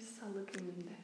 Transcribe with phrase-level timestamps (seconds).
[0.00, 0.96] bir salı gününde.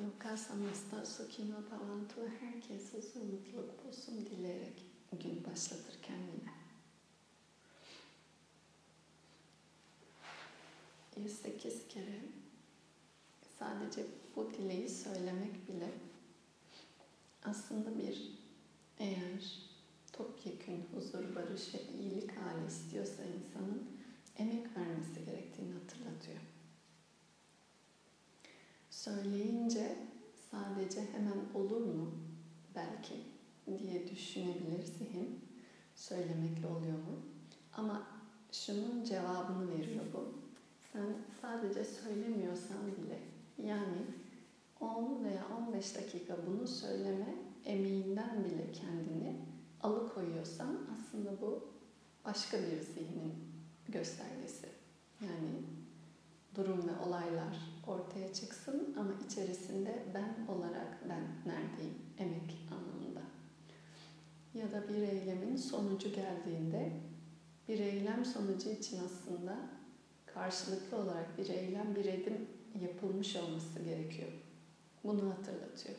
[0.00, 6.52] Lukas Amasta Sukino Pavantu herkes huzur mutluluk bulsun dileyerek gün başlatır kendine.
[11.16, 12.20] 108 kere
[13.58, 14.06] sadece
[14.36, 15.90] bu dileği söylemek bile
[17.44, 18.32] aslında bir
[18.98, 19.62] eğer
[20.12, 23.97] topyekün huzur, barış ve iyilik hali istiyorsa insanın
[24.38, 26.38] emek vermesi gerektiğini hatırlatıyor.
[28.90, 29.96] Söyleyince
[30.50, 32.10] sadece hemen olur mu
[32.74, 33.14] belki
[33.78, 35.40] diye düşünebilir zihin.
[35.94, 37.18] Söylemekle oluyor mu?
[37.72, 38.06] Ama
[38.52, 40.32] şunun cevabını veriyor bu.
[40.92, 41.06] Sen
[41.42, 43.18] sadece söylemiyorsan bile
[43.68, 44.06] yani
[44.80, 49.36] 10 veya 15 dakika bunu söyleme emeğinden bile kendini
[49.82, 51.68] alıkoyuyorsan aslında bu
[52.24, 53.47] başka bir zihnin
[53.88, 54.68] göstergesi.
[55.20, 55.62] Yani
[56.54, 63.22] durum ve olaylar ortaya çıksın ama içerisinde ben olarak ben neredeyim emek anlamında.
[64.54, 66.92] Ya da bir eylemin sonucu geldiğinde
[67.68, 69.56] bir eylem sonucu için aslında
[70.26, 72.48] karşılıklı olarak bir eylem bir edim
[72.80, 74.32] yapılmış olması gerekiyor.
[75.04, 75.98] Bunu hatırlatıyor.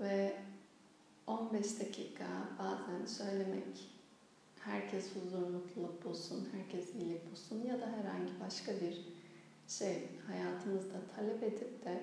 [0.00, 0.36] Ve
[1.26, 2.26] 15 dakika
[2.58, 3.91] bazen söylemek
[4.64, 9.06] herkes huzur, mutluluk bulsun, herkes iyilik bulsun ya da herhangi başka bir
[9.68, 12.00] şey hayatımızda talep edip de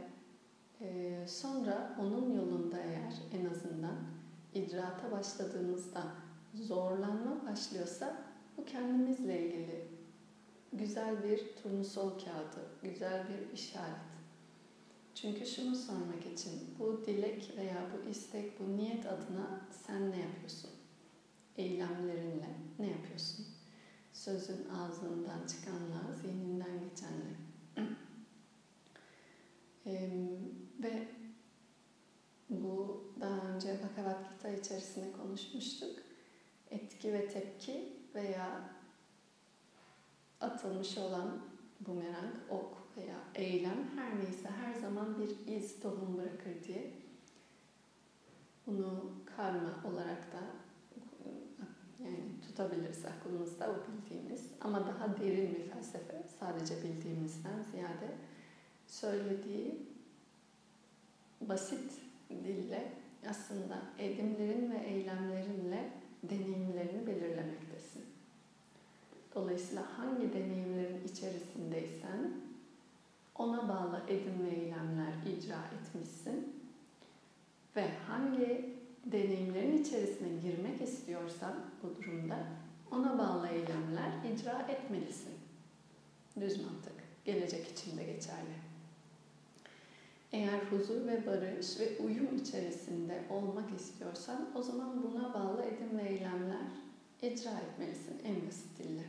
[0.81, 3.95] e, sonra onun yolunda eğer en azından
[4.53, 6.03] icraata başladığımızda
[6.53, 8.17] zorlanma başlıyorsa
[8.57, 9.87] bu kendimizle ilgili
[10.73, 14.09] güzel bir turnusol kağıdı, güzel bir işaret.
[15.15, 20.78] Çünkü şunu sormak için bu dilek veya bu istek, bu niyet adına sen ne yapıyorsun?
[21.59, 22.49] Eylemlerinle
[22.79, 23.45] ne yapıyorsun?
[24.13, 27.35] Sözün ağzından çıkanla, zihninden geçenle.
[29.85, 30.09] ee,
[30.83, 31.07] ve
[32.49, 35.99] bu daha önce Bhagavad Gita içerisinde konuşmuştuk.
[36.71, 38.61] Etki ve tepki veya
[40.41, 41.41] atılmış olan
[41.79, 46.93] bumerang, ok veya eylem her neyse her zaman bir iz tohum bırakır diye
[48.67, 50.68] bunu karma olarak da
[52.03, 58.15] yani tutabiliriz aklımızda o bildiğimiz ama daha derin bir felsefe sadece bildiğimizden ziyade
[58.87, 59.75] söylediği
[61.41, 61.91] basit
[62.29, 62.91] dille
[63.29, 65.89] aslında edimlerin ve eylemlerinle
[66.23, 68.05] deneyimlerini belirlemektesin.
[69.35, 72.33] Dolayısıyla hangi deneyimlerin içerisindeysen
[73.35, 76.63] ona bağlı edim ve eylemler icra etmişsin
[77.75, 82.37] ve hangi deneyimlerin içerisine girmek istiyorsan bu durumda
[82.91, 85.33] ona bağlı eylemler icra etmelisin.
[86.39, 86.93] Düz mantık.
[87.25, 88.55] Gelecek için de geçerli.
[90.31, 96.09] Eğer huzur ve barış ve uyum içerisinde olmak istiyorsan o zaman buna bağlı edim ve
[96.09, 96.67] eylemler
[97.21, 99.03] icra etmelisin en basit dille.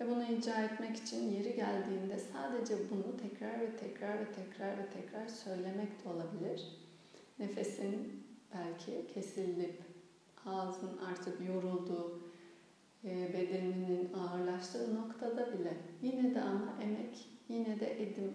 [0.00, 4.86] Ve bunu icra etmek için yeri geldiğinde sadece bunu tekrar ve tekrar ve tekrar ve
[4.90, 6.64] tekrar söylemek de olabilir.
[7.38, 8.17] Nefesin
[8.54, 9.82] belki kesilip
[10.46, 12.20] ağzın artık yorulduğu,
[13.04, 18.32] e, bedeninin ağırlaştığı noktada bile yine de ama emek, yine de edim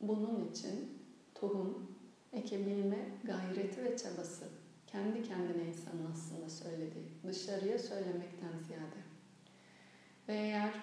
[0.00, 0.98] bunun için
[1.34, 1.86] tohum
[2.32, 4.48] ekebilme gayreti ve çabası.
[4.86, 9.02] Kendi kendine insanın aslında söylediği, dışarıya söylemekten ziyade.
[10.28, 10.74] Ve eğer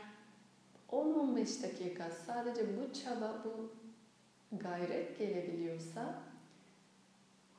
[0.91, 3.72] 10-15 dakika sadece bu çaba, bu
[4.57, 6.28] gayret gelebiliyorsa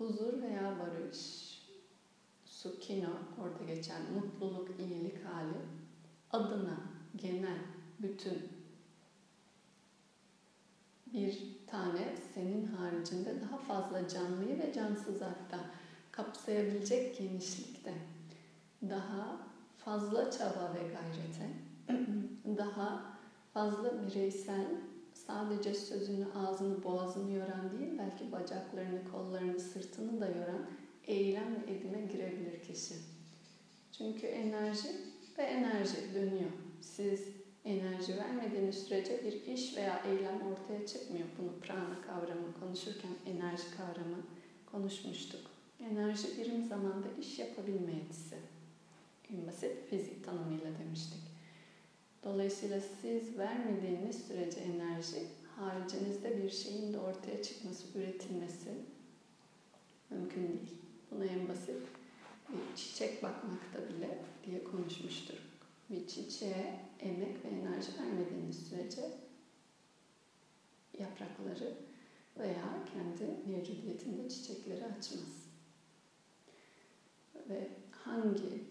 [0.00, 1.18] huzur veya barış,
[2.44, 3.10] sukino
[3.42, 5.58] orada geçen mutluluk, iyilik hali
[6.32, 6.76] adına
[7.16, 7.58] genel,
[7.98, 8.48] bütün
[11.06, 15.60] bir tane senin haricinde daha fazla canlıyı ve cansız hatta
[16.10, 17.94] kapsayabilecek genişlikte
[18.82, 19.36] daha
[19.78, 21.50] fazla çaba ve gayrete,
[22.58, 23.16] daha
[23.54, 24.66] fazla bireysel,
[25.30, 30.66] sadece sözünü, ağzını, boğazını yoran değil, belki bacaklarını, kollarını, sırtını da yoran
[31.06, 32.94] eylem ve edime girebilir kişi.
[33.98, 34.88] Çünkü enerji
[35.38, 36.50] ve enerji dönüyor.
[36.80, 37.28] Siz
[37.64, 41.26] enerji vermediğiniz sürece bir iş veya eylem ortaya çıkmıyor.
[41.38, 44.22] Bunu prana kavramı konuşurken enerji kavramı
[44.66, 45.40] konuşmuştuk.
[45.80, 48.36] Enerji birim zamanda iş yapabilme yetisi.
[49.30, 51.29] En basit fizik tanımıyla demiştik.
[52.24, 55.26] Dolayısıyla siz vermediğiniz sürece enerji,
[55.56, 58.70] haricinizde bir şeyin de ortaya çıkması, üretilmesi
[60.10, 60.74] mümkün değil.
[61.10, 61.76] Buna en basit
[62.48, 65.38] bir çiçek bakmakta bile diye konuşmuştur.
[65.90, 69.10] Bir çiçeğe emek ve enerji vermediğiniz sürece
[70.98, 71.74] yaprakları
[72.38, 75.46] veya kendi mevcudiyetinde çiçekleri açmaz.
[77.48, 78.64] Ve hangi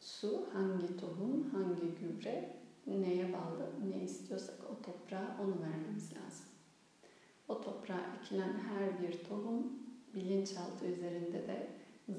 [0.00, 2.59] su, hangi tohum, hangi gübre
[2.90, 6.46] neye bağlı, ne istiyorsak o toprağa onu vermemiz lazım.
[7.48, 9.72] O toprağa ekilen her bir tohum
[10.14, 11.68] bilinçaltı üzerinde de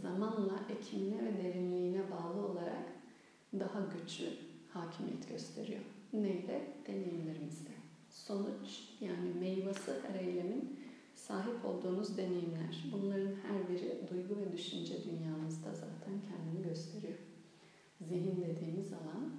[0.01, 2.85] zamanla ekimine ve derinliğine bağlı olarak
[3.59, 4.29] daha güçlü
[4.73, 5.81] hakimiyet gösteriyor.
[6.13, 6.73] Neyle?
[6.88, 7.69] Deneyimlerimizde.
[8.09, 10.79] Sonuç yani meyvası her eylemin
[11.15, 12.85] sahip olduğunuz deneyimler.
[12.91, 17.18] Bunların her biri duygu ve düşünce dünyamızda zaten kendini gösteriyor.
[18.01, 19.31] Zihin dediğimiz alan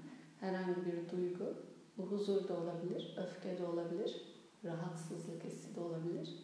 [0.42, 1.54] herhangi bir duygu,
[1.98, 4.22] bu huzur da olabilir, öfke de olabilir,
[4.64, 6.34] rahatsızlık hissi de olabilir.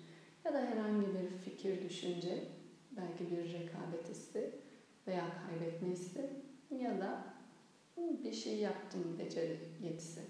[0.45, 2.45] Ya da herhangi bir fikir, düşünce,
[2.91, 4.51] belki bir rekabet hissi
[5.07, 6.31] veya kaybetme hissi
[6.71, 7.25] ya da
[8.25, 10.21] bir şey yaptım beceri yetisi.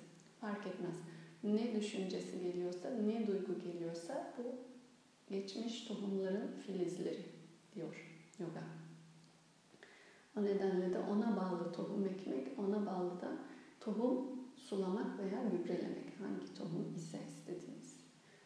[0.40, 0.96] Fark etmez.
[1.42, 4.42] Ne düşüncesi geliyorsa, ne duygu geliyorsa bu
[5.34, 7.24] geçmiş tohumların filizleri
[7.74, 8.62] diyor yoga.
[10.36, 13.28] O nedenle de ona bağlı tohum ekmek, ona bağlı da
[13.80, 16.20] tohum sulamak veya gübrelemek.
[16.20, 17.96] Hangi tohum ise istediğiniz.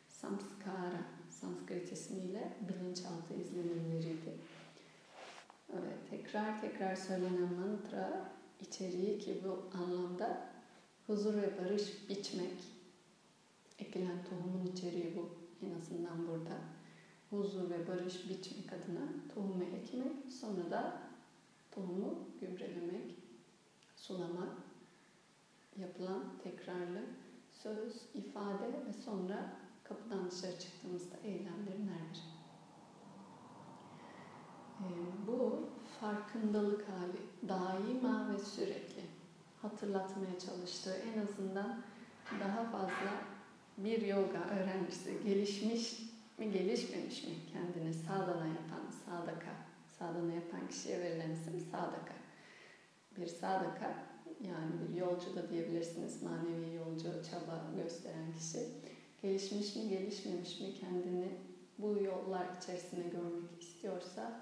[0.08, 4.34] Samskara, Sanskrit ismiyle bilinçaltı izlenimleriydi.
[5.73, 10.49] Evet, tekrar tekrar söylenen mantra içeriği ki bu anlamda
[11.06, 12.52] huzur ve barış biçmek,
[13.79, 15.29] ekilen tohumun içeriği bu
[15.67, 16.58] en azından burada.
[17.31, 21.02] Huzur ve barış biçmek adına tohumu ekmek, sonra da
[21.70, 23.17] tohumu gübrelemek,
[23.96, 24.52] sulamak,
[25.76, 27.00] yapılan tekrarlı
[27.50, 29.52] söz, ifade ve sonra
[29.84, 32.32] kapıdan dışarı çıktığımızda eylemlerin her biri.
[34.80, 35.69] Ee, bu
[36.00, 39.02] farkındalık hali daima ve sürekli
[39.62, 41.82] hatırlatmaya çalıştığı en azından
[42.40, 43.12] daha fazla
[43.78, 46.02] bir yoga öğrencisi gelişmiş
[46.38, 49.50] mi gelişmemiş mi kendini sadana yapan sadaka
[49.98, 52.14] sadana yapan kişiye verilen isim sadaka
[53.16, 58.69] bir sadaka yani bir yolcu da diyebilirsiniz manevi yolcu çaba gösteren kişi
[59.22, 61.28] gelişmiş mi gelişmemiş mi kendini
[61.78, 64.40] bu yollar içerisinde görmek istiyorsa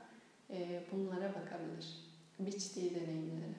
[0.50, 2.10] e, bunlara bakabilir.
[2.38, 3.54] Biçtiği deneyimlere.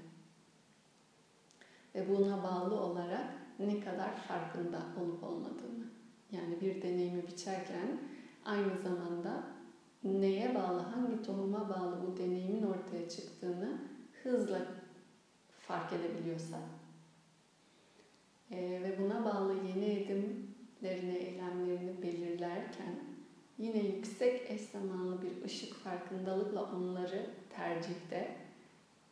[1.96, 3.26] Ve buna bağlı olarak
[3.60, 5.86] ne kadar farkında olup olmadığını.
[6.32, 8.00] Yani bir deneyimi biçerken
[8.46, 9.44] aynı zamanda
[10.04, 13.82] neye bağlı, hangi tohuma bağlı bu deneyimin ortaya çıktığını
[14.24, 14.81] hızla
[15.72, 16.58] fark edebiliyorsa.
[18.52, 22.96] E, ve buna bağlı yeni edimlerini, eylemlerini belirlerken
[23.58, 28.36] yine yüksek eş zamanlı bir ışık farkındalıkla onları tercihte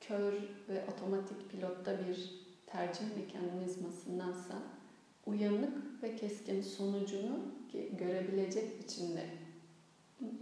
[0.01, 0.33] kör
[0.69, 4.56] ve otomatik pilotta bir tercih mekanizmasındansa
[5.25, 7.39] uyanık ve keskin sonucunu
[7.91, 9.25] görebilecek biçimde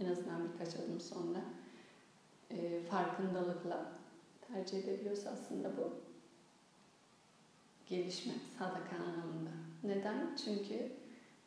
[0.00, 1.40] en azından birkaç adım sonra
[2.50, 3.92] e, farkındalıkla
[4.52, 6.07] tercih edebiliyorsa aslında bu
[7.88, 9.50] gelişme sadaka anlamında.
[9.84, 10.36] Neden?
[10.44, 10.92] Çünkü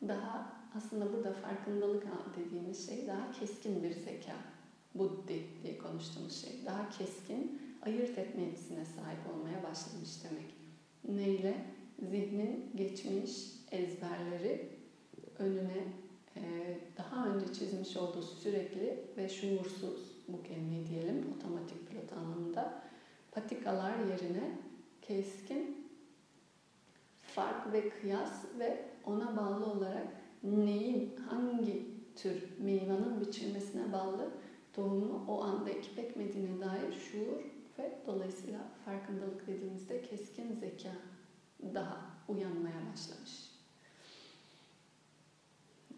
[0.08, 2.04] daha aslında burada farkındalık
[2.38, 4.36] dediğimiz şey daha keskin bir zeka.
[4.96, 6.66] Buddhi diye konuştuğumuz şey.
[6.66, 10.56] Daha keskin, ayırt etme yetisine sahip olmaya başlamış demek.
[11.20, 11.66] Neyle?
[12.10, 13.32] Zihnin geçmiş
[13.72, 14.70] ezberleri
[15.40, 15.84] önüne
[16.36, 16.42] e,
[16.98, 22.82] daha önce çizmiş olduğu sürekli ve şuursuz bu kelimeyi diyelim otomatik pilot anlamında
[23.32, 24.52] patikalar yerine
[25.02, 25.81] keskin
[27.36, 30.08] fark ve kıyas ve ona bağlı olarak
[30.44, 34.32] neyin, hangi tür meyvanın biçilmesine bağlı
[34.74, 37.42] tohumu o anda ekip ekmediğine dair şuur
[37.80, 40.92] ve dolayısıyla farkındalık dediğimizde keskin zeka
[41.74, 41.98] daha
[42.28, 43.52] uyanmaya başlamış.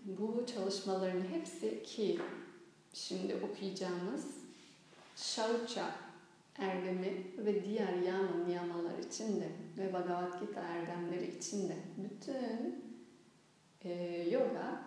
[0.05, 2.19] Bu çalışmaların hepsi ki
[2.93, 4.25] şimdi okuyacağımız
[5.15, 5.95] Şauça
[6.57, 12.83] erdemi ve diğer yama niyamalar için de ve Bhagavad Gita erdemleri için de bütün
[13.83, 13.93] e,
[14.31, 14.81] yoga,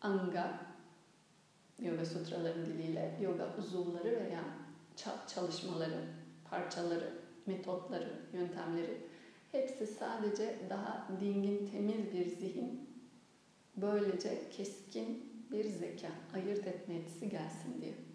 [0.00, 0.60] anga,
[1.78, 4.44] yoga sutraların diliyle yoga uzuvları veya
[5.26, 6.04] çalışmaları,
[6.50, 7.12] parçaları,
[7.46, 8.96] metotları, yöntemleri
[9.52, 12.90] hepsi sadece daha dingin, temiz bir zihin,
[13.76, 18.05] böylece keskin bir zeka, ayırt etme yetisi gelsin diye.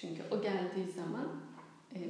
[0.00, 1.40] Çünkü o geldiği zaman
[1.94, 2.00] e,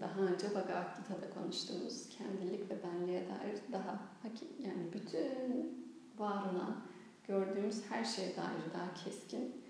[0.00, 6.84] daha önce Bhagavad Gita'da konuştuğumuz kendilik ve benliğe dair daha hakim, yani bütün var olan,
[7.28, 9.64] gördüğümüz her şeye dair daha keskin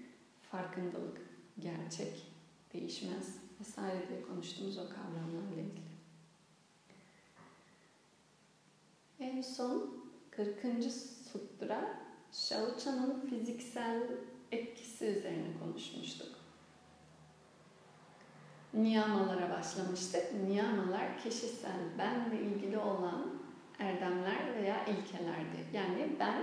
[0.50, 1.20] farkındalık,
[1.58, 2.32] gerçek,
[2.72, 5.88] değişmez vesaire diye konuştuğumuz o kavramlarla ilgili.
[9.20, 10.92] En son 40.
[11.32, 12.00] sutra
[12.32, 14.02] Şauça'nın fiziksel
[14.52, 16.28] etkisi üzerine konuşmuştuk.
[18.74, 20.34] Niyamalara başlamıştık.
[20.48, 23.26] Niyamalar kişisel benle ilgili olan
[23.78, 25.66] erdemler veya ilkelerdi.
[25.72, 26.42] Yani ben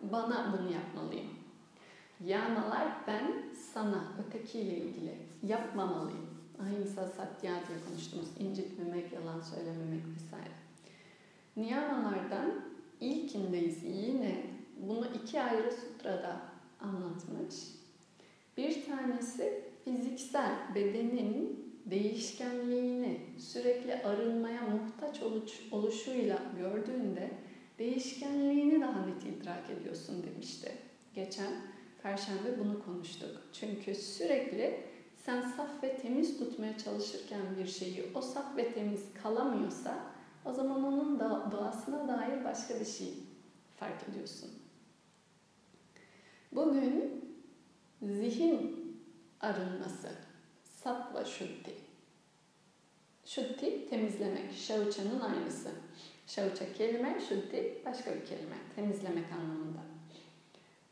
[0.00, 1.30] bana bunu yapmalıyım.
[2.24, 3.32] Yamalar ben
[3.72, 6.26] sana, ötekiyle ilgili yapmamalıyım.
[6.62, 10.54] Ahimsa satya diye konuştuğumuz incitmemek, yalan söylememek vesaire.
[11.56, 12.64] Niyamalardan
[13.00, 16.40] ilkindeyiz yine bunu iki ayrı sutrada
[16.80, 17.54] anlatmış.
[18.56, 25.22] Bir tanesi fiziksel bedenin değişkenliğini sürekli arınmaya muhtaç
[25.70, 27.30] oluşuyla gördüğünde
[27.78, 30.72] değişkenliğini daha net idrak ediyorsun demişti.
[31.14, 31.52] Geçen
[32.02, 33.42] Perşembe bunu konuştuk.
[33.52, 34.84] Çünkü sürekli
[35.24, 39.98] sen saf ve temiz tutmaya çalışırken bir şeyi o saf ve temiz kalamıyorsa
[40.44, 43.14] o zaman onun da doğasına dair başka bir şey
[43.76, 44.50] fark ediyorsun.
[46.56, 47.24] Bugün
[48.02, 48.76] zihin
[49.40, 50.08] arınması,
[50.64, 51.74] sattva şuddhi.
[53.24, 55.70] Şuddhi temizlemek, şauçanın aynısı.
[56.26, 59.80] Şauça kelime, şuddhi başka bir kelime, temizlemek anlamında.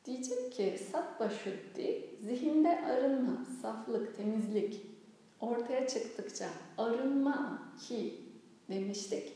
[0.05, 4.81] Diyecek ki sattva şuddhi zihinde arınma, saflık, temizlik
[5.41, 8.21] ortaya çıktıkça arınma ki
[8.71, 9.33] demiştik.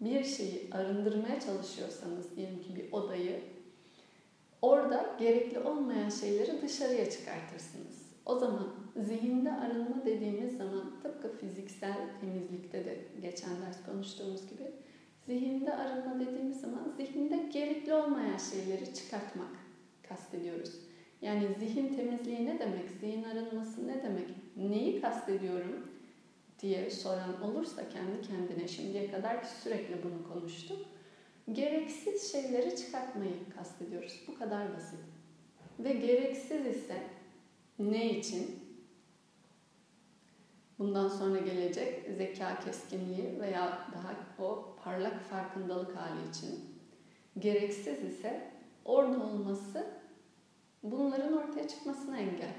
[0.00, 3.55] Bir şeyi arındırmaya çalışıyorsanız diyelim ki bir odayı
[4.62, 8.06] orada gerekli olmayan şeyleri dışarıya çıkartırsınız.
[8.26, 14.70] O zaman zihinde arınma dediğimiz zaman tıpkı fiziksel temizlikte de geçen ders konuştuğumuz gibi
[15.26, 19.50] zihinde arınma dediğimiz zaman zihinde gerekli olmayan şeyleri çıkartmak
[20.08, 20.72] kastediyoruz.
[21.22, 22.90] Yani zihin temizliği ne demek?
[23.00, 24.28] Zihin arınması ne demek?
[24.56, 25.86] Neyi kastediyorum
[26.60, 30.78] diye soran olursa kendi kendine şimdiye kadar ki sürekli bunu konuştuk.
[31.52, 34.24] Gereksiz şeyleri çıkartmayı kastediyoruz.
[34.28, 35.00] Bu kadar basit.
[35.78, 37.02] Ve gereksiz ise
[37.78, 38.66] ne için?
[40.78, 46.76] Bundan sonra gelecek zeka keskinliği veya daha o parlak farkındalık hali için.
[47.38, 48.50] Gereksiz ise
[48.84, 49.86] orada olması
[50.82, 52.54] bunların ortaya çıkmasına engel.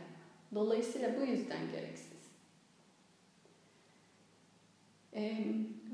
[0.56, 2.18] Dolayısıyla bu yüzden gereksiz.
[5.14, 5.46] Ee,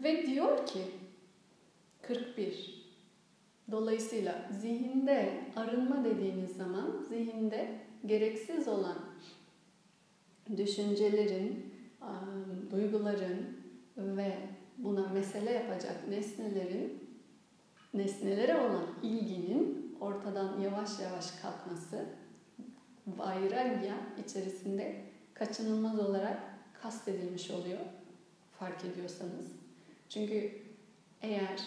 [0.03, 0.81] ve diyor ki
[2.01, 2.82] 41
[3.73, 8.97] Dolayısıyla zihinde arınma dediğimiz zaman zihinde gereksiz olan
[10.57, 11.73] düşüncelerin,
[12.71, 13.57] duyguların
[13.97, 14.37] ve
[14.77, 17.09] buna mesele yapacak nesnelerin
[17.93, 22.05] nesnelere olan ilginin ortadan yavaş yavaş kalkması
[23.07, 25.01] vairagya içerisinde
[25.33, 26.39] kaçınılmaz olarak
[26.81, 27.79] kastedilmiş oluyor
[28.59, 29.45] fark ediyorsanız.
[30.09, 30.51] Çünkü
[31.21, 31.59] eğer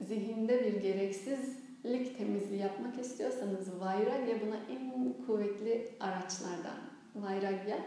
[0.00, 6.76] zihinde bir gereksizlik temizliği yapmak istiyorsanız Vairagya buna en kuvvetli araçlardan.
[7.14, 7.78] Vairagya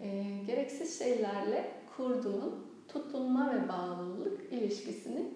[0.00, 5.28] e, gereksiz şeylerle kurduğun tutunma ve bağlılık ilişkisini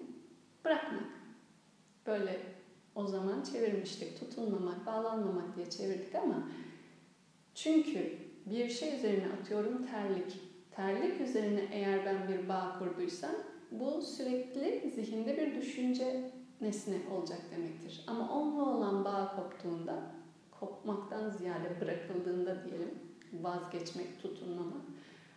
[0.65, 1.09] bırakmak.
[2.07, 2.39] Böyle
[2.95, 4.19] o zaman çevirmiştik.
[4.19, 6.49] Tutunmamak, bağlanmamak diye çevirdik ama
[7.55, 10.39] çünkü bir şey üzerine atıyorum terlik.
[10.71, 13.35] Terlik üzerine eğer ben bir bağ kurduysam
[13.71, 18.03] bu sürekli zihinde bir düşünce nesne olacak demektir.
[18.07, 20.01] Ama onunla olan bağ koptuğunda,
[20.59, 22.91] kopmaktan ziyade bırakıldığında diyelim,
[23.33, 24.81] vazgeçmek, tutunmamak,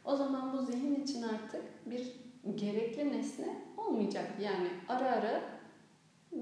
[0.05, 2.12] o zaman bu zihin için artık bir
[2.55, 4.31] gerekli nesne olmayacak.
[4.41, 5.43] Yani ara ara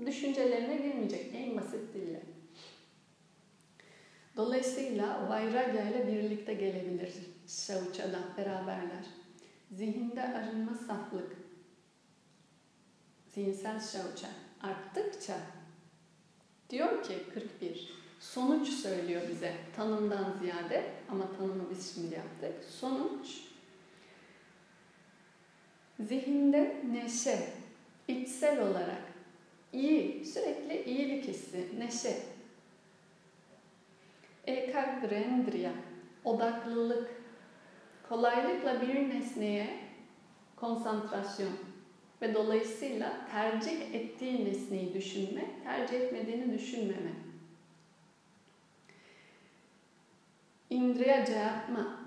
[0.07, 2.23] düşüncelerine girmeyecek en basit dille.
[4.37, 7.13] Dolayısıyla Vairagya ile birlikte gelebilir
[7.47, 9.05] Şauça'da beraberler.
[9.71, 11.37] Zihinde arınma saflık,
[13.35, 14.29] zihinsel şauça
[14.63, 15.37] arttıkça
[16.71, 22.65] diyor ki 41 sonuç söylüyor bize tanımdan ziyade ama tanımı biz şimdi yaptık.
[22.65, 23.41] Sonuç
[26.01, 27.49] zihinde neşe,
[28.09, 29.03] içsel olarak
[29.73, 32.17] iyi, sürekli iyilik hissi, neşe.
[34.47, 35.73] Ekagrendriya,
[36.25, 37.11] odaklılık,
[38.09, 39.81] kolaylıkla bir nesneye
[40.57, 41.70] konsantrasyon
[42.23, 47.13] ve dolayısıyla tercih ettiği nesneyi düşünme, tercih etmediğini düşünmeme.
[50.71, 52.01] İndriya yapma,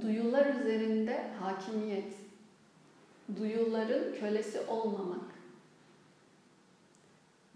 [0.00, 2.14] duyular üzerinde hakimiyet,
[3.36, 5.34] duyuların kölesi olmamak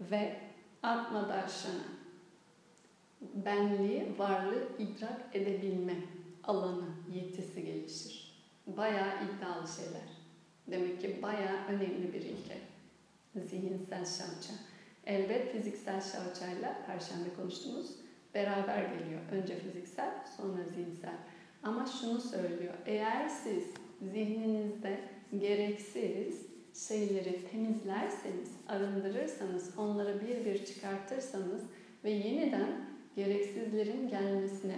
[0.01, 0.39] ve
[0.83, 1.83] atma darşana,
[3.21, 5.95] benliği, varlığı idrak edebilme
[6.43, 8.33] alanı, yetisi gelişir.
[8.67, 10.16] Bayağı iddialı şeyler.
[10.71, 12.57] Demek ki bayağı önemli bir ilke.
[13.49, 14.53] zihinsel şavça.
[15.05, 17.91] Elbet fiziksel şavçayla perşembe konuştuğumuz
[18.33, 19.21] beraber geliyor.
[19.31, 21.15] Önce fiziksel, sonra zihinsel.
[21.63, 22.73] Ama şunu söylüyor.
[22.85, 23.63] Eğer siz
[24.01, 24.99] zihninizde
[25.39, 26.47] gereksiz
[26.87, 31.61] şeyleri temizlerseniz, arındırırsanız, onları bir bir çıkartırsanız
[32.03, 34.77] ve yeniden gereksizlerin gelmesine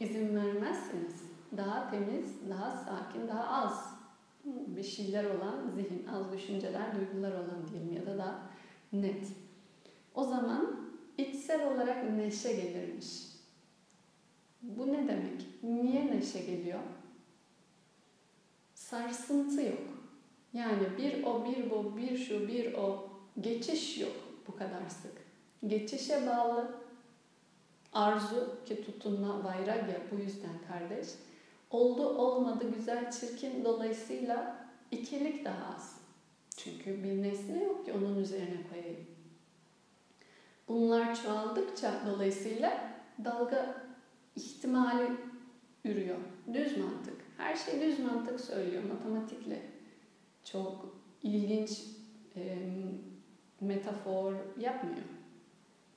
[0.00, 1.22] izin vermezseniz
[1.56, 4.01] daha temiz, daha sakin, daha az
[4.44, 8.50] bir şeyler olan zihin, az düşünceler, duygular olan diyelim ya da daha
[8.92, 9.26] net.
[10.14, 13.32] O zaman içsel olarak neşe gelirmiş.
[14.62, 15.62] Bu ne demek?
[15.62, 16.80] Niye neşe geliyor?
[18.74, 19.92] Sarsıntı yok.
[20.52, 23.08] Yani bir o, bir bu, bir şu, bir o.
[23.40, 24.16] Geçiş yok
[24.48, 25.12] bu kadar sık.
[25.66, 26.74] Geçişe bağlı
[27.92, 31.08] arzu ki tutunma, vairagya bu yüzden kardeş.
[31.72, 34.56] Oldu olmadı güzel çirkin dolayısıyla
[34.90, 35.96] ikilik daha az.
[36.56, 39.06] Çünkü bir nesne yok ki onun üzerine koyayım.
[40.68, 42.92] Bunlar çoğaldıkça dolayısıyla
[43.24, 43.74] dalga
[44.36, 45.10] ihtimali
[45.84, 46.18] ürüyor.
[46.52, 47.16] Düz mantık.
[47.36, 49.62] Her şey düz mantık söylüyor matematikle.
[50.44, 51.84] Çok ilginç
[52.36, 52.58] e,
[53.60, 55.06] metafor yapmıyor.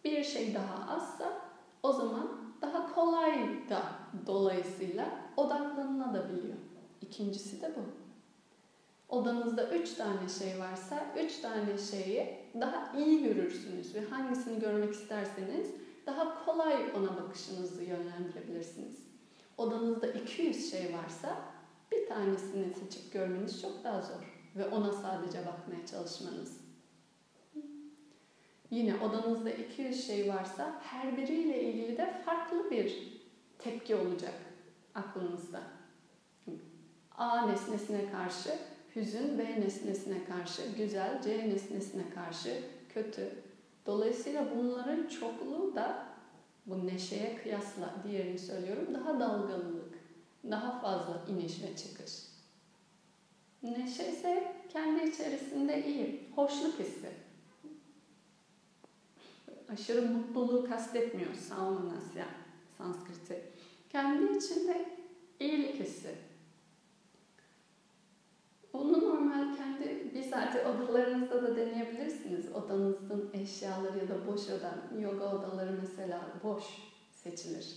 [0.03, 1.41] Bir şey daha azsa
[1.83, 3.83] o zaman daha kolay da
[4.27, 6.57] dolayısıyla odaklanılabiliyor.
[7.01, 8.05] İkincisi de bu.
[9.15, 15.67] Odanızda üç tane şey varsa üç tane şeyi daha iyi görürsünüz ve hangisini görmek isterseniz
[16.05, 18.95] daha kolay ona bakışınızı yönlendirebilirsiniz.
[19.57, 21.37] Odanızda 200 şey varsa
[21.91, 26.57] bir tanesini seçip görmeniz çok daha zor ve ona sadece bakmaya çalışmanız.
[28.71, 33.21] Yine odanızda 200 şey varsa her biriyle ilgili de farklı bir
[33.59, 34.33] tepki olacak
[34.95, 35.63] aklınızda.
[37.17, 38.59] A nesnesine karşı
[38.95, 43.43] hüzün, B nesnesine karşı güzel, C nesnesine karşı kötü.
[43.85, 46.05] Dolayısıyla bunların çokluğu da
[46.65, 49.93] bu neşeye kıyasla diğerini söylüyorum daha dalgalılık,
[50.51, 52.11] daha fazla iniş ve çıkış.
[53.63, 57.11] Neşe ise kendi içerisinde iyi, hoşluk hissi.
[59.73, 62.25] Aşırı mutluluğu kastetmiyor Saumanasya
[62.77, 63.54] Sanskriti.
[63.95, 64.85] Kendi içinde
[65.39, 66.15] iyilik hissi.
[68.73, 72.51] Onu normal kendi bizzat odalarınızda da deneyebilirsiniz.
[72.51, 76.63] Odanızın eşyaları ya da boş oda, yoga odaları mesela boş
[77.11, 77.75] seçilir.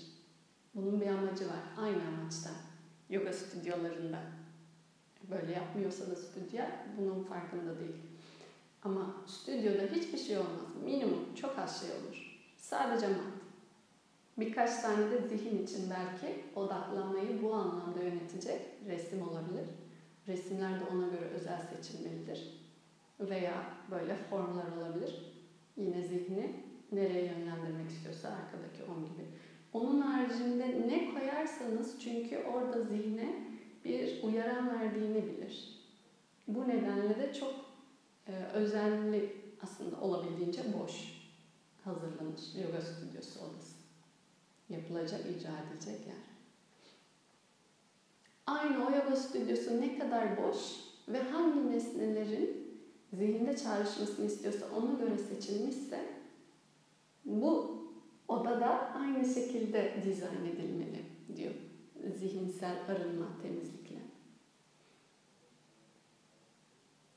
[0.75, 1.61] Bunun bir amacı var.
[1.77, 2.51] Aynı amaçta.
[3.11, 4.19] Yoga stüdyolarında.
[5.31, 6.65] Böyle yapmıyorsa da stüdyo
[6.99, 7.97] bunun farkında değil.
[8.83, 10.69] Ama stüdyoda hiçbir şey olmaz.
[10.85, 12.41] Minimum çok az şey olur.
[12.57, 13.38] Sadece mat.
[14.39, 19.67] Birkaç tane de zihin için belki odaklanmayı bu anlamda yönetecek resim olabilir.
[20.29, 22.59] Resimler de ona göre özel seçilmelidir.
[23.21, 25.15] Veya böyle formlar olabilir.
[25.77, 29.27] Yine zihni nereye yönlendirmek istiyorsa arkadaki on gibi.
[29.73, 33.35] Onun haricinde ne koyarsanız çünkü orada zihne
[33.85, 35.79] bir uyaran verdiğini bilir.
[36.49, 37.55] Bu nedenle de çok
[38.27, 41.19] e, özenli aslında olabildiğince boş
[41.85, 43.78] hazırlanır yoga stüdyosu odası.
[44.69, 46.17] Yapılacak, icra edilecek yer.
[48.47, 50.57] Aynı o yoga stüdyosu ne kadar boş
[51.09, 52.69] ve hangi nesnelerin
[53.13, 56.01] zihinde çağrışmasını istiyorsa ona göre seçilmişse
[57.25, 57.79] bu
[58.29, 61.05] odada aynı şekilde dizayn edilmeli
[61.37, 61.55] diyor.
[62.19, 63.99] Zihinsel arınma, temizlikle.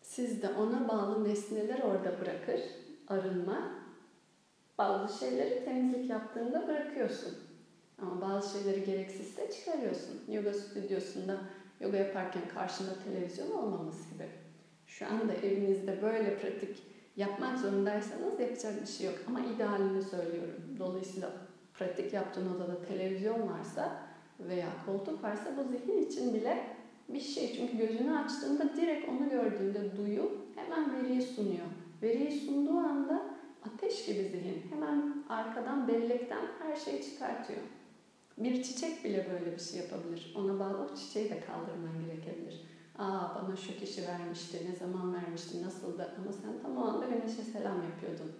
[0.01, 2.61] Siz de ona bağlı nesneler orada bırakır,
[3.07, 3.80] arınma.
[4.81, 7.33] Bazı şeyleri temizlik yaptığında bırakıyorsun.
[8.01, 10.21] Ama bazı şeyleri gereksizse çıkarıyorsun.
[10.27, 11.37] Yoga stüdyosunda
[11.79, 14.29] yoga yaparken karşında televizyon olmaması gibi.
[14.85, 16.83] Şu anda evinizde böyle pratik
[17.15, 19.15] yapmak zorundaysanız yapacak bir şey yok.
[19.27, 20.61] Ama idealini söylüyorum.
[20.79, 21.31] Dolayısıyla
[21.73, 23.97] pratik yaptığın odada televizyon varsa
[24.39, 26.63] veya koltuk varsa bu zihin için bile
[27.09, 27.53] bir şey.
[27.55, 31.67] Çünkü gözünü açtığında direkt onu gördüğünde duyu hemen veriyi sunuyor.
[32.01, 33.30] Veriyi sunduğu anda
[33.65, 37.59] ateş gibi zihin hemen arkadan bellekten her şeyi çıkartıyor.
[38.37, 40.33] Bir çiçek bile böyle bir şey yapabilir.
[40.37, 42.61] Ona bağlı o çiçeği de kaldırman gerekebilir.
[42.97, 47.43] Aa bana şu kişi vermişti, ne zaman vermişti, nasıldı ama sen tam o anda güneşe
[47.43, 48.31] selam yapıyordun.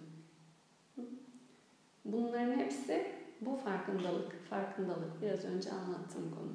[2.04, 3.06] Bunların hepsi
[3.40, 5.22] bu farkındalık, farkındalık.
[5.22, 6.52] Biraz önce anlattığım konu.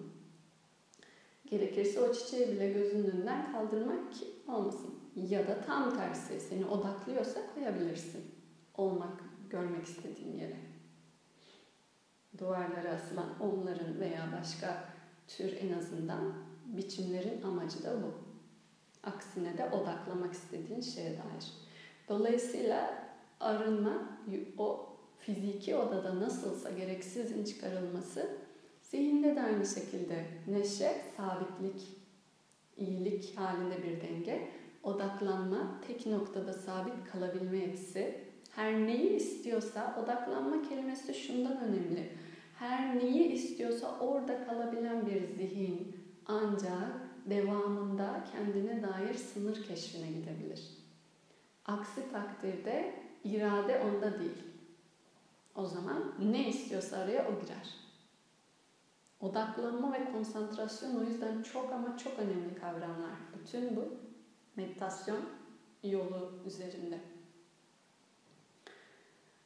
[1.45, 4.95] Gerekirse o çiçeği bile gözünün önünden kaldırmak ki olmasın.
[5.15, 8.36] Ya da tam tersi seni odaklıyorsa koyabilirsin.
[8.77, 10.57] Olmak, görmek istediğin yere.
[12.37, 14.83] Duvarlara asılan onların veya başka
[15.27, 16.33] tür en azından
[16.65, 18.13] biçimlerin amacı da bu.
[19.03, 21.53] Aksine de odaklamak istediğin şeye dair.
[22.09, 23.07] Dolayısıyla
[23.39, 24.19] arınma,
[24.57, 28.37] o fiziki odada nasılsa gereksizin çıkarılması,
[28.81, 31.89] zihinde de aynı şekilde neşe, sabitlik,
[32.77, 34.51] iyilik halinde bir denge,
[34.83, 38.26] odaklanma, tek noktada sabit kalabilme yetisi,
[38.57, 42.17] her neyi istiyorsa, odaklanma kelimesi şundan önemli.
[42.59, 46.91] Her neyi istiyorsa orada kalabilen bir zihin ancak
[47.25, 50.69] devamında kendine dair sınır keşfine gidebilir.
[51.65, 52.93] Aksi takdirde
[53.23, 54.43] irade onda değil.
[55.55, 57.75] O zaman ne istiyorsa araya o girer.
[59.19, 63.17] Odaklanma ve konsantrasyon o yüzden çok ama çok önemli kavramlar.
[63.39, 63.81] Bütün bu
[64.55, 65.21] meditasyon
[65.83, 67.16] yolu üzerinde.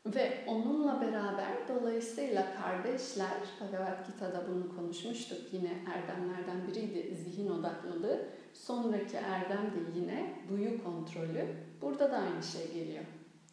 [0.05, 8.25] Ve onunla beraber dolayısıyla kardeşler, Bhagavad Gita'da bunu konuşmuştuk yine erdemlerden biriydi zihin odaklılığı.
[8.53, 11.47] Sonraki erdem de yine duyu kontrolü.
[11.81, 13.03] Burada da aynı şey geliyor.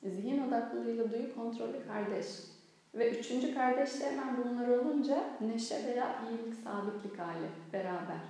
[0.02, 2.26] Zihin odaklılığıyla duyu kontrolü kardeş.
[2.94, 8.20] Ve üçüncü kardeş de hemen bunlar olunca neşe veya iyilik, sabitlik hali beraber.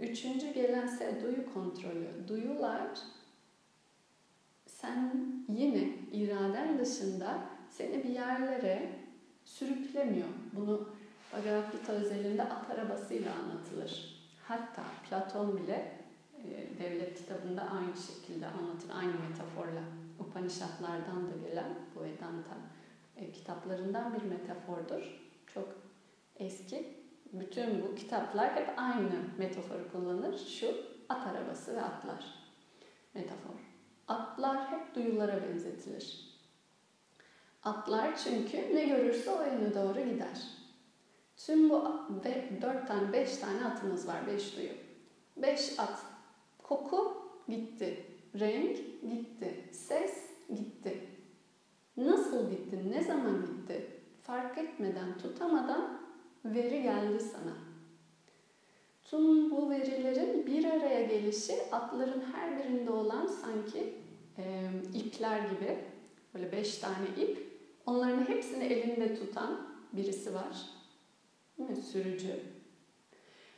[0.00, 2.28] Üçüncü gelense duyu kontrolü.
[2.28, 2.88] Duyular
[4.82, 5.12] sen
[5.48, 8.90] yine iraden dışında seni bir yerlere
[9.44, 10.28] sürüklemiyor.
[10.52, 10.88] Bunu
[11.32, 14.22] Bhagavad Gita özelinde at arabasıyla anlatılır.
[14.48, 15.92] Hatta Platon bile
[16.44, 19.82] e, devlet kitabında aynı şekilde anlatır, aynı metaforla.
[20.18, 22.54] Upanishadlardan da gelen bu Vedanta
[23.16, 25.20] e, kitaplarından bir metafordur.
[25.54, 25.68] Çok
[26.36, 27.02] eski.
[27.32, 30.38] Bütün bu kitaplar hep aynı metaforu kullanır.
[30.38, 30.66] Şu
[31.08, 32.24] at arabası ve atlar
[33.14, 33.71] metafor.
[34.08, 36.32] Atlar hep duyulara benzetilir.
[37.62, 40.38] Atlar çünkü ne görürse o yöne doğru gider.
[41.36, 41.84] Tüm bu
[42.24, 44.72] ve dört tane, beş tane atımız var, beş duyu.
[45.36, 46.02] Beş at.
[46.62, 47.16] Koku
[47.48, 48.06] gitti,
[48.40, 51.08] renk gitti, ses gitti.
[51.96, 54.00] Nasıl gitti, ne zaman gitti?
[54.22, 56.00] Fark etmeden, tutamadan
[56.44, 57.71] veri geldi sana.
[59.12, 63.94] Tüm bu verilerin bir araya gelişi atların her birinde olan sanki
[64.38, 65.78] e, ipler gibi
[66.34, 67.46] böyle beş tane ip.
[67.86, 70.66] Onların hepsini elinde tutan birisi var.
[71.58, 71.76] Değil mi?
[71.76, 72.40] Sürücü.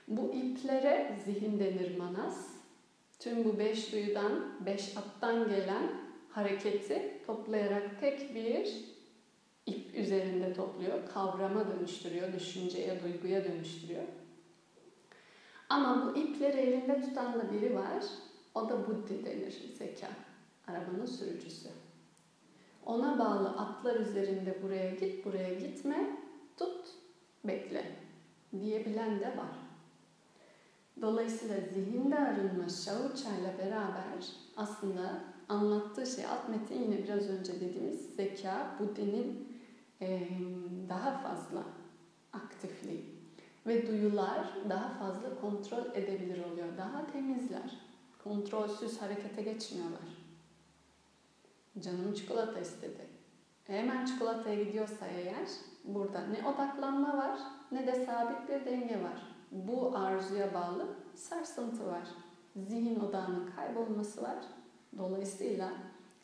[0.09, 2.51] Bu iplere zihin denir manas.
[3.19, 4.33] Tüm bu beş duyudan,
[4.67, 5.91] beş attan gelen
[6.31, 8.85] hareketi toplayarak tek bir
[9.67, 11.09] ip üzerinde topluyor.
[11.15, 14.05] Kavrama dönüştürüyor, düşünceye, duyguya dönüştürüyor.
[15.69, 18.05] Ama bu ipleri elinde tutan da biri var.
[18.55, 20.09] O da buddhi denir, zeka.
[20.67, 21.69] Arabanın sürücüsü.
[22.87, 26.17] Ona bağlı atlar üzerinde buraya git, buraya gitme,
[26.57, 26.87] tut,
[27.45, 27.85] bekle
[28.61, 29.57] diyebilen de var.
[31.01, 38.15] Dolayısıyla zihinde arınma Şavuça ile beraber aslında anlattığı şey, alt metin yine biraz önce dediğimiz
[38.17, 39.49] zeka, Buddhi'nin
[40.01, 40.29] e,
[40.89, 41.63] daha fazla
[42.33, 43.14] aktifliği
[43.67, 46.69] ve duyular daha fazla kontrol edebilir oluyor.
[46.79, 47.81] Daha temizler.
[48.25, 50.25] Kontrolsüz harekete geçmiyorlar.
[51.81, 53.07] Canım çikolata istedi.
[53.67, 55.49] Hemen çikolataya gidiyorsa eğer
[55.85, 57.39] burada ne odaklanma var
[57.73, 59.23] ne de sabit bir denge var.
[59.51, 62.09] Bu arzuya bağlı sarsıntı var.
[62.57, 64.37] Zihin odağının kaybolması var.
[64.99, 65.73] Dolayısıyla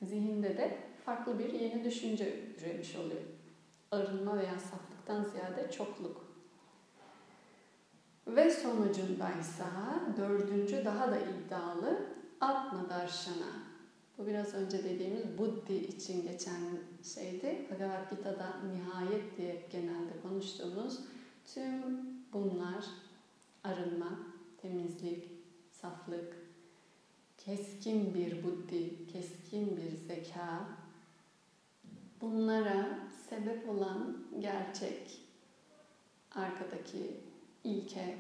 [0.03, 3.23] zihinde de farklı bir yeni düşünce üremiş oluyor.
[3.91, 6.30] Arınma veya saflıktan ziyade çokluk.
[8.27, 9.67] Ve sonucundaysa
[10.17, 12.07] dördüncü daha da iddialı
[12.41, 13.71] Atma Darshana
[14.21, 16.61] bu biraz önce dediğimiz Buddhi için geçen
[17.15, 17.67] şeydi.
[17.71, 21.01] Bhagavad Gita'da nihayet diye genelde konuştuğumuz
[21.55, 21.83] tüm
[22.33, 22.85] bunlar
[23.65, 24.19] arınma,
[24.63, 25.29] temizlik,
[25.71, 26.37] saflık,
[27.39, 30.69] keskin bir buddhi, keskin bir zeka,
[32.21, 35.21] bunlara sebep olan gerçek,
[36.35, 37.21] arkadaki
[37.65, 38.17] ilke,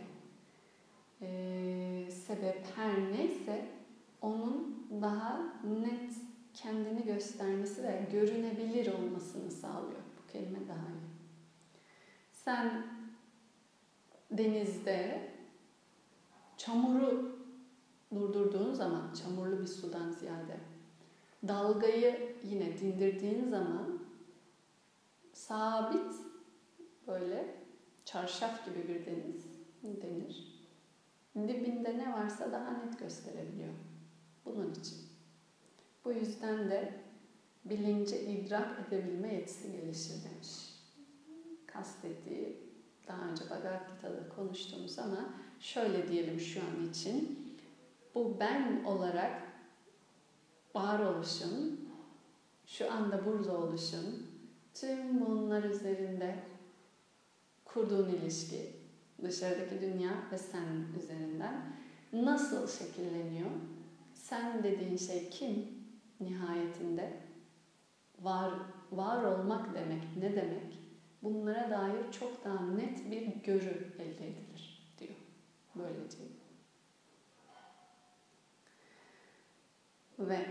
[1.23, 3.67] e, sebep her neyse
[4.23, 6.15] onun daha net
[6.55, 10.01] kendini göstermesi ve görünebilir olmasını sağlıyor.
[10.19, 11.11] Bu kelime daha iyi.
[12.33, 12.87] Sen
[14.31, 15.29] denizde
[16.57, 17.39] çamuru
[18.15, 20.57] durdurduğun zaman, çamurlu bir sudan ziyade,
[21.49, 23.99] dalgayı yine dindirdiğin zaman
[25.33, 26.15] sabit
[27.07, 27.60] böyle
[28.13, 29.45] çarşaf gibi bir deniz
[29.83, 30.61] denir.
[31.37, 33.75] Dibinde ne varsa daha net gösterebiliyor.
[34.45, 34.99] Bunun için.
[36.05, 36.95] Bu yüzden de
[37.65, 40.49] bilince idrak edebilme yetisi gelişir demiş.
[41.67, 42.57] Kastettiği
[43.09, 47.47] daha önce Bhagavad Gita'da konuştuğumuz ama şöyle diyelim şu an için.
[48.15, 49.43] Bu ben olarak
[50.75, 51.89] varoluşun,
[52.67, 54.27] şu anda burada oluşun,
[54.75, 56.50] tüm bunlar üzerinde
[57.75, 58.73] kurduğun ilişki,
[59.23, 61.73] dışarıdaki dünya ve sen üzerinden
[62.13, 63.51] nasıl şekilleniyor?
[64.15, 65.69] Sen dediğin şey kim
[66.21, 67.13] nihayetinde?
[68.21, 68.53] Var,
[68.93, 70.79] var olmak demek ne demek?
[71.23, 75.15] Bunlara dair çok daha net bir görü elde edilir diyor.
[75.75, 76.19] Böylece.
[80.19, 80.47] Ve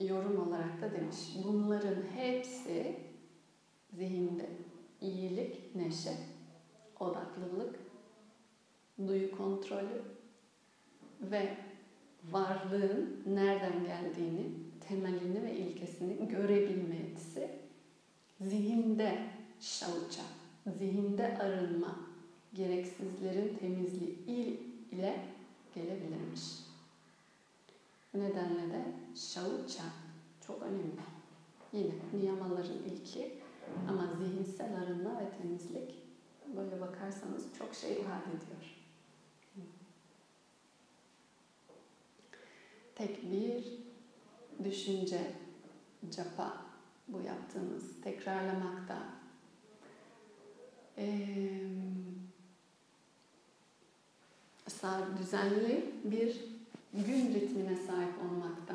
[0.00, 2.96] yorum olarak da demiş, bunların hepsi
[3.92, 4.50] zihinde
[5.00, 6.16] iyilik, neşe,
[7.04, 7.78] odaklılık,
[9.06, 10.02] duyu kontrolü
[11.22, 11.56] ve
[12.30, 14.46] varlığın nereden geldiğini,
[14.88, 17.50] temelini ve ilkesini görebilme yetisi
[18.40, 19.18] zihinde
[19.60, 20.22] şavuça,
[20.78, 21.96] zihinde arınma,
[22.54, 24.18] gereksizlerin temizliği
[24.90, 25.20] ile
[25.74, 26.42] gelebilirmiş.
[28.14, 29.82] Bu nedenle de şavuça
[30.46, 31.14] çok önemli.
[31.72, 33.32] Yine niyamaların ilki
[33.88, 36.03] ama zihinsel arınma ve temizlik
[36.56, 38.74] böyle bakarsanız çok şey vaat ediyor.
[42.94, 43.64] Tek bir
[44.64, 45.32] düşünce,
[46.10, 46.56] capa
[47.08, 48.98] bu yaptığınız tekrarlamakta
[50.98, 51.44] ee,
[55.18, 56.40] düzenli bir
[56.92, 58.74] gün ritmine sahip olmakta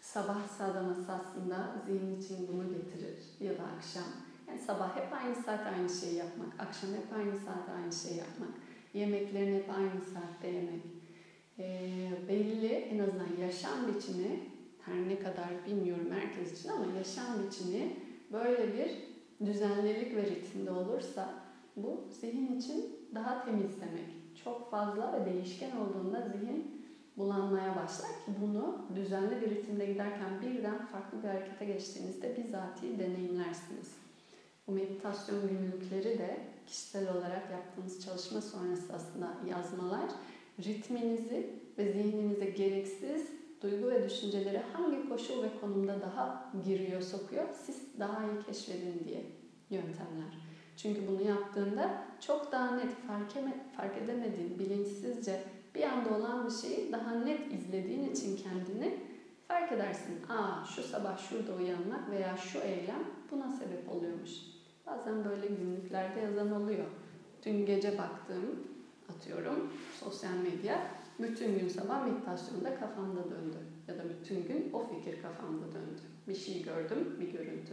[0.00, 4.25] sabah sağlaması aslında zihin için bunu getirir ya da akşam.
[4.48, 8.50] Yani sabah hep aynı saat aynı şeyi yapmak, akşam hep aynı saat aynı şeyi yapmak,
[8.94, 10.82] yemeklerini hep aynı saatte yemek.
[11.58, 11.88] E,
[12.28, 14.40] belli en azından yaşam biçimi
[14.82, 17.96] her ne kadar bilmiyorum herkes için ama yaşam biçimi
[18.32, 18.90] böyle bir
[19.46, 21.34] düzenlilik ve ritimde olursa
[21.76, 24.36] bu zihin için daha temiz demek.
[24.44, 30.86] Çok fazla ve değişken olduğunda zihin bulanmaya başlar ki bunu düzenli bir ritimde giderken birden
[30.86, 34.05] farklı bir harekete geçtiğinizde bizatihi deneyimlersiniz.
[34.68, 40.10] Bu meditasyon günlükleri de kişisel olarak yaptığınız çalışma sonrası aslında yazmalar
[40.64, 43.30] ritminizi ve zihninize gereksiz
[43.62, 49.22] duygu ve düşünceleri hangi koşul ve konumda daha giriyor, sokuyor, siz daha iyi keşfedin diye
[49.70, 50.38] yöntemler.
[50.76, 53.32] Çünkü bunu yaptığında çok daha net fark,
[53.76, 55.42] fark edemediğin, bilinçsizce
[55.74, 59.00] bir anda olan bir şeyi daha net izlediğin için kendini
[59.48, 60.26] fark edersin.
[60.28, 64.55] Aa şu sabah şurada uyanmak veya şu eylem buna sebep oluyormuş.
[64.86, 66.86] Bazen böyle günlüklerde yazan oluyor.
[67.44, 68.66] Dün gece baktığım
[69.08, 70.80] atıyorum sosyal medya
[71.18, 73.56] bütün gün sabah meditasyonda kafamda döndü.
[73.88, 76.00] Ya da bütün gün o fikir kafamda döndü.
[76.28, 77.72] Bir şey gördüm, bir görüntü.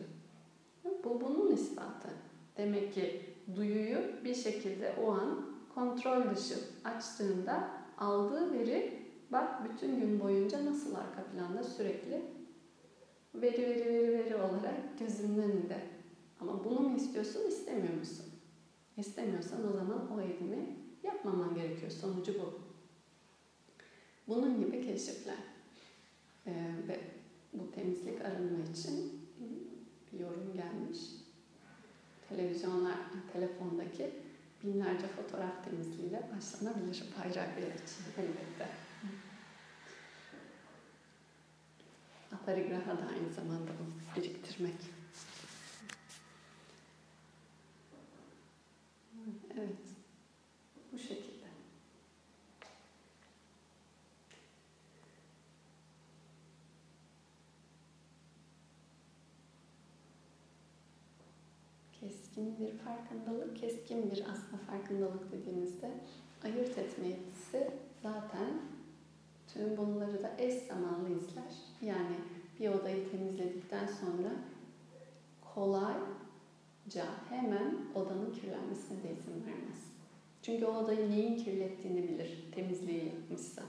[1.04, 2.10] Bu bunun ispatı.
[2.58, 3.21] Demek ki
[3.56, 5.45] duyuyu bir şekilde o an
[5.76, 8.99] kontrol dışı açtığında aldığı veri
[9.32, 12.21] bak bütün gün boyunca nasıl arka planda sürekli
[13.36, 15.92] veri veri veri veri olarak gözünün önünde.
[16.43, 18.25] Ama bunu mu istiyorsun, istemiyor musun?
[18.97, 21.91] İstemiyorsan o zaman o edimi yapmaman gerekiyor.
[21.91, 22.60] Sonucu bu.
[24.27, 25.38] Bunun gibi keşifler.
[26.47, 26.51] Ee,
[26.88, 26.99] ve
[27.53, 29.21] bu temizlik arınma için
[30.13, 30.99] bir yorum gelmiş.
[32.29, 32.97] Televizyonlar,
[33.34, 34.12] telefondaki
[34.63, 38.69] binlerce fotoğraf temizliğiyle başlanabilir bayrak bir için elbette.
[42.32, 44.92] Aparigraha da aynı zamanda bu biriktirmek.
[49.58, 49.78] Evet.
[50.92, 51.34] Bu şekilde.
[62.04, 65.92] keskin bir farkındalık, keskin bir aslında farkındalık dediğimizde
[66.44, 67.72] ayırt etme yetisi
[68.04, 68.62] zaten
[69.54, 71.54] tüm bunları da eş zamanlı izler.
[71.82, 72.16] Yani
[72.60, 74.30] bir odayı temizledikten sonra
[76.84, 79.84] kolayca hemen odanın kirlenmesine de izin vermez.
[80.41, 83.62] Çünkü o odayı neyin kirlettiğini bilir, temizliği yapmışsa.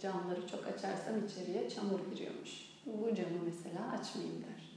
[0.00, 2.68] Camları çok açarsam içeriye çamur giriyormuş.
[2.86, 4.68] Bu camı mesela açmayayım der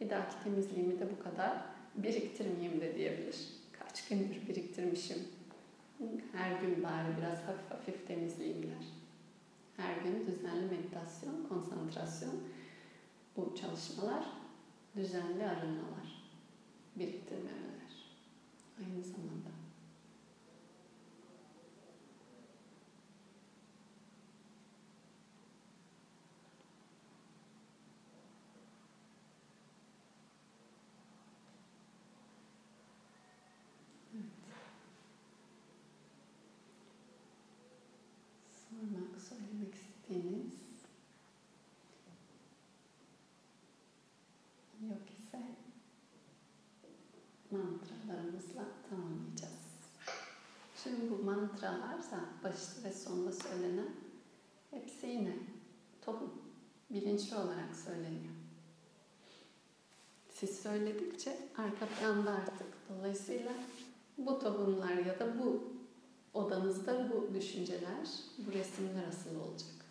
[0.00, 1.52] bir dahaki temizliğimi de bu kadar
[1.94, 3.36] biriktirmeyeyim de diyebilir.
[3.72, 5.18] Kaç gündür biriktirmişim.
[6.32, 8.86] Her gün bari biraz hafif hafif temizleyeyim der.
[9.76, 12.34] Her gün düzenli meditasyon, konsantrasyon,
[13.36, 14.24] bu çalışmalar,
[14.96, 16.30] düzenli arınmalar,
[16.96, 18.14] biriktirmemeler.
[18.78, 19.53] Aynı zamanda.
[47.58, 49.64] Mantralarımızla tamamlayacağız.
[50.82, 53.88] Şimdi bu mantralarsa başta ve sonunda söylenen
[54.70, 55.36] hepsi yine
[56.02, 56.32] tohum,
[56.90, 58.34] bilinçli olarak söyleniyor.
[60.30, 63.52] Siz söyledikçe arka planda artık dolayısıyla
[64.18, 65.62] bu tohumlar ya da bu
[66.34, 69.83] odanızda bu düşünceler, bu resimler asılı olacak.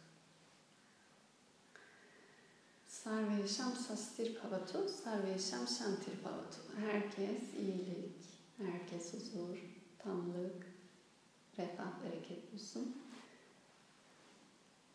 [3.03, 6.57] Sarveşam sastir pavatu, sarveşam şantir pavatu.
[6.79, 8.15] Herkes iyilik,
[8.57, 9.57] herkes huzur,
[9.97, 10.65] tamlık,
[11.57, 12.97] refah, bereket bulsun.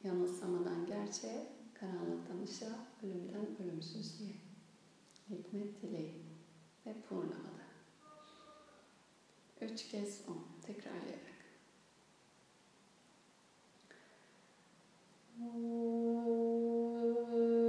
[0.04, 4.36] Yanılsamadan gerçeğe, karanlıktan ışığa, ölümden ölümsüzlüğe.
[5.30, 6.22] Hikmet dileği
[6.86, 7.68] ve purnamada.
[9.60, 10.44] Üç kez on.
[10.66, 11.38] Tekrarlayarak.
[15.38, 17.62] Sarvesham